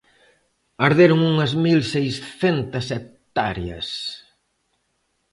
Arderon 0.87 1.21
unhas 1.31 1.51
mil 1.65 1.79
seiscentas 1.93 2.85
hectáreas. 2.95 3.87